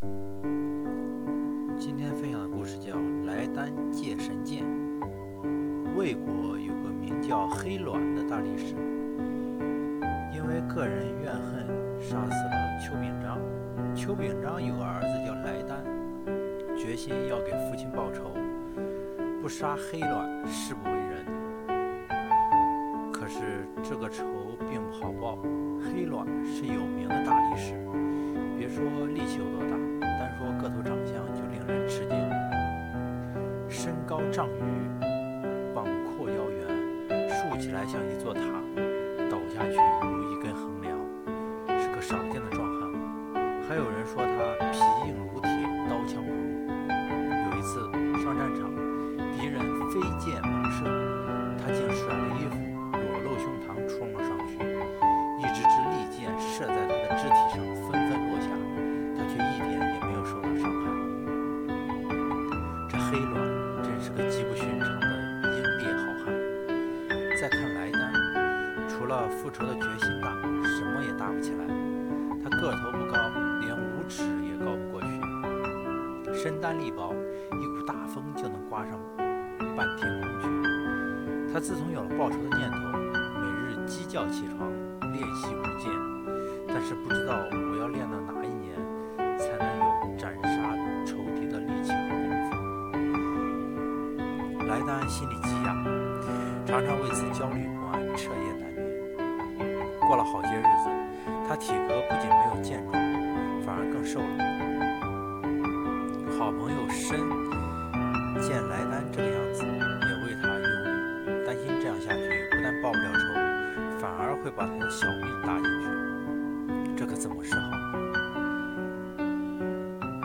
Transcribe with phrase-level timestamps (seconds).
[0.00, 2.94] 今天分享的故事叫
[3.26, 4.64] 《莱丹借神剑》。
[5.96, 8.76] 魏国有个名叫黑卵的大力士，
[10.32, 11.66] 因为个人怨恨，
[12.00, 13.38] 杀死了邱秉章。
[13.94, 15.82] 邱秉章有个儿子叫莱丹，
[16.76, 18.30] 决心要给父亲报仇，
[19.42, 21.26] 不杀黑卵誓不为人。
[23.12, 24.24] 可是这个仇
[24.70, 25.38] 并不好报，
[25.80, 27.74] 黑卵是有名的大力士，
[28.58, 32.18] 别说力气有多大，单说个头长相就令人吃惊。
[33.68, 34.60] 身高丈余，
[35.72, 36.66] 膀阔腰圆，
[37.30, 38.42] 竖起来像一座塔，
[39.30, 40.98] 倒下去如一根横梁，
[41.78, 42.90] 是个少见的壮汉。
[43.68, 44.32] 还有人说他
[44.72, 45.48] 皮硬如铁，
[45.88, 46.36] 刀枪不入。
[47.52, 47.80] 有一次
[48.24, 48.68] 上战场，
[63.10, 63.40] 黑卵
[63.82, 65.06] 真是个极不寻常的
[65.56, 66.26] 英烈好汉。
[67.40, 68.12] 再看莱丹，
[68.86, 70.30] 除了复仇的决心大，
[70.66, 71.64] 什么也大不起来。
[72.44, 73.16] 他个头不高，
[73.60, 77.14] 连五尺也高不过去，身单力薄，
[77.52, 79.00] 一股大风就能刮上
[79.74, 80.46] 半天空去。
[81.50, 82.76] 他自从有了报仇的念头，
[83.40, 84.70] 每日鸡叫起床
[85.12, 85.90] 练习舞剑，
[86.68, 88.17] 但是不知道我要练到
[96.78, 98.86] 常常为此焦虑不安，彻夜难眠。
[100.06, 100.88] 过了好些日子，
[101.48, 102.94] 他体格不仅没有健壮，
[103.66, 104.26] 反而更瘦了。
[106.38, 107.18] 好朋友申
[108.40, 113.26] 见莱丹这个样子，也为他忧虑，担心这样下去不但报不了仇，
[113.98, 117.72] 反而会把他的小命搭进去，这可怎么是好？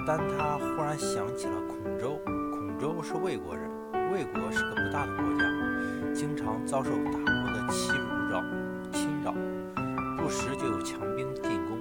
[0.05, 3.67] 但他忽然想起了孔周，孔周是魏国人，
[4.13, 5.49] 魏国是个不大的国家，
[6.73, 8.43] 遭受大国的欺辱扰
[8.92, 9.31] 侵扰，
[10.17, 11.77] 不时就有强兵进攻，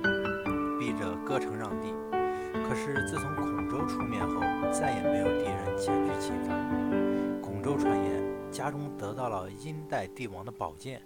[0.79, 1.95] 逼着割城让地。
[2.69, 7.41] 可是自从孔周出面后，再也没有敌人前去侵犯。
[7.41, 11.01] 孔周传言，家中得到了殷代帝王的宝剑，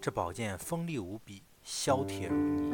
[0.00, 2.72] 这宝剑锋利无比，削铁如泥，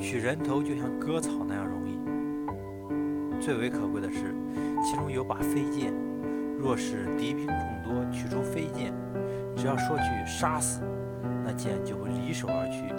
[0.00, 1.98] 取人头就像割草那样容易。
[3.40, 4.32] 最为可贵的是，
[4.84, 5.92] 其中有把飞剑，
[6.58, 8.92] 若是敌兵众多，取出飞剑，
[9.56, 10.82] 只要说句“杀死”，
[11.44, 12.94] 那剑就会离手而去，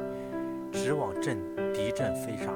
[0.71, 1.37] 直往阵
[1.73, 2.51] 敌阵飞杀。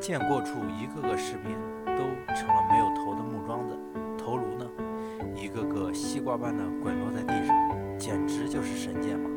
[0.00, 2.04] 剑过处，一个个士兵都
[2.34, 3.76] 成了没有头的木桩子，
[4.16, 4.66] 头颅呢，
[5.34, 7.54] 一个个西瓜般的滚落在地上，
[7.98, 9.30] 简直就是神剑嘛！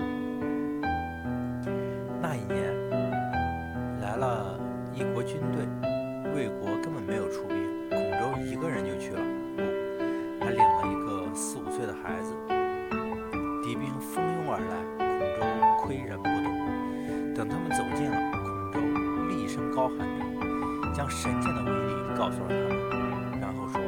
[14.60, 14.76] 而来，
[15.40, 17.34] 孔周岿然不动。
[17.34, 18.18] 等他们走近了，
[18.74, 19.00] 孔周
[19.30, 23.80] 厉声高喊着，将神剑的威力告诉了他们，然后说：“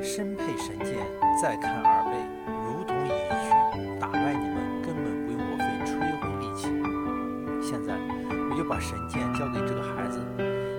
[0.00, 0.98] 身佩神剑，
[1.42, 2.14] 再看耳背，
[2.64, 6.70] 如同蚁躯，打败你们根本不用我费吹灰力气。
[7.60, 7.98] 现在
[8.50, 10.20] 我就把神剑交给这个孩子，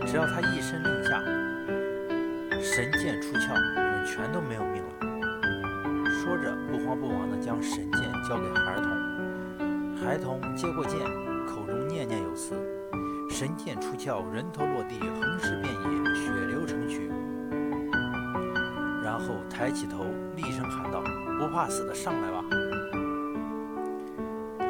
[0.08, 1.20] 只要他一声令下，
[2.62, 4.90] 神剑出鞘，你们全都没有命了。”
[6.24, 8.90] 说着，不慌不忙地将神剑交给孩童。
[9.96, 11.00] 孩童接过剑，
[11.46, 12.56] 口中念念有词。
[13.30, 17.12] 神剑出鞘，人头落地，横尸遍野，血流成渠。
[19.04, 21.02] 然后抬起头，厉声喊道
[21.40, 22.44] ：“不怕死的，上来吧！”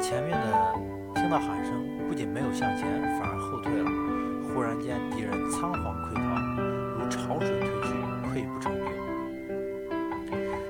[0.00, 0.46] 前面的
[1.14, 3.90] 听到喊声，不仅没有向前，反而后退了。
[4.52, 6.20] 忽然间，敌人仓皇溃逃，
[6.98, 7.88] 如潮水退去，
[8.28, 8.84] 溃不成军。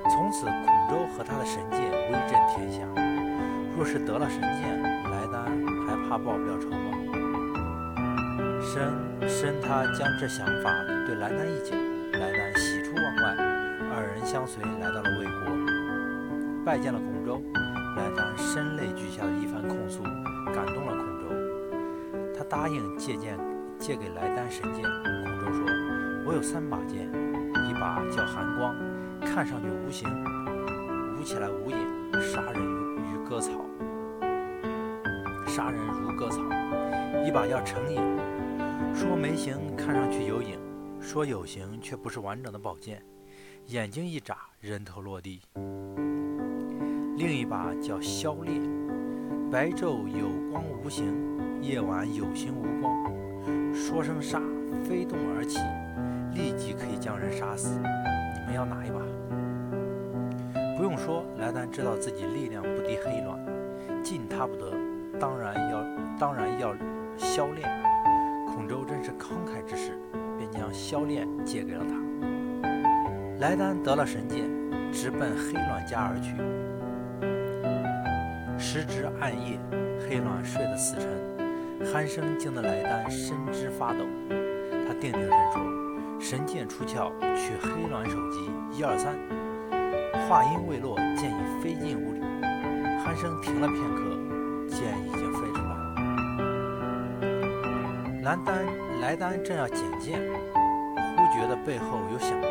[0.09, 1.80] 从此，孔周和他的神剑。
[3.81, 5.41] 若是得了神剑，莱丹
[5.87, 6.93] 还怕报不了仇吗？
[8.61, 10.71] 申申他将这想法
[11.07, 11.75] 对莱丹一讲，
[12.11, 13.35] 莱丹喜出望外，
[13.89, 17.41] 二人相随来到了魏国，拜见了孔周。
[17.97, 20.03] 莱丹声泪俱下的一番控诉，
[20.53, 22.37] 感动了孔周。
[22.37, 23.35] 他答应借剑
[23.79, 24.83] 借给莱丹神剑。
[24.83, 25.65] 孔周说
[26.23, 27.09] ：“我有三把剑，
[27.67, 28.75] 一把叫寒光，
[29.21, 30.07] 看上去无形，
[31.17, 31.77] 舞起来无影，
[32.21, 33.51] 杀人如如割草，
[35.51, 36.39] 杀人如割草；
[37.27, 38.01] 一把叫成影。”
[38.95, 40.57] 说没形，看上去有影；
[41.01, 43.03] 说有形，却不是完整的宝剑。
[43.67, 45.41] 眼睛一眨，人头落地。
[47.17, 48.53] 另一把叫消烈，
[49.51, 51.13] 白昼有光无形，
[51.61, 53.11] 夜晚有形无光。
[53.73, 54.41] 说声杀，
[54.85, 55.59] 飞动而起，
[56.33, 57.75] 立即可以将人杀死。
[57.75, 58.99] 你们要哪一把？
[60.77, 63.37] 不用说，莱丹知道自己力量不敌黑卵，
[64.01, 64.71] 进他不得，
[65.21, 65.85] 当然要
[66.19, 66.75] 当然要
[67.15, 67.69] 削炼。
[68.47, 69.99] 孔周真是慷慨之士，
[70.35, 71.93] 便将削炼借给了他。
[73.39, 74.49] 莱丹得了神剑，
[74.91, 76.35] 直奔黑卵家而去。
[78.57, 79.59] 时值暗夜，
[79.99, 81.07] 黑卵睡得死沉，
[81.85, 83.99] 鼾声惊得莱丹身肢发抖。
[84.87, 85.61] 他定定神说
[86.19, 89.13] ：“神剑出鞘，取黑卵首级，一二三。”
[90.27, 92.19] 话音未落，剑已飞进屋里。
[93.05, 94.17] 鼾声停了片刻，
[94.67, 94.93] 剑
[98.23, 98.63] 莱丹
[99.01, 100.21] 莱丹正要捡剑，
[101.17, 102.49] 忽觉得背后有响动，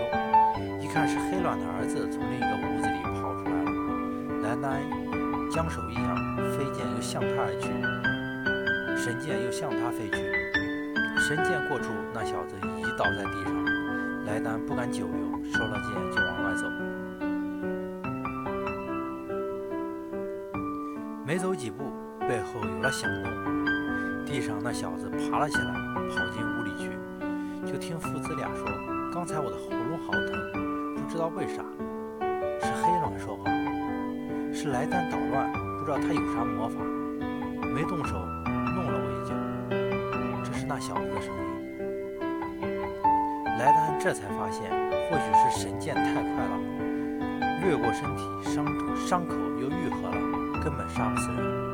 [0.81, 3.71] 一看是黑卵的儿子从另一个屋子里跑出来了。
[4.43, 4.83] 莱丹
[5.49, 7.71] 将手一扬，飞剑又向他而去，
[9.01, 10.17] 神剑又向他飞去。
[11.21, 13.55] 神剑过处，那小子已倒在地上。
[14.27, 16.67] 莱丹不敢久留，收了剑就往外走。
[21.25, 21.93] 没走几步，
[22.27, 23.31] 背后有了响动，
[24.31, 25.75] 地上那小子爬了起来，
[26.09, 26.89] 跑进屋里去。
[27.67, 28.65] 就听父子俩说
[29.13, 30.31] ：“刚才我的喉咙好疼，
[30.95, 31.65] 不知道为啥。”
[32.63, 33.51] 是黑龙说话，
[34.55, 36.81] 是莱丹捣乱，不知道他有啥魔法，
[37.75, 38.15] 没动手，
[38.47, 39.35] 弄了我一脚。
[40.45, 41.41] 这是那小子的声音。
[43.59, 44.71] 莱丹这才发现，
[45.11, 46.57] 或许是神剑太快了，
[47.65, 48.65] 掠过身体，伤
[48.97, 50.15] 伤口又愈合了。
[50.63, 51.70] 根本杀不死人。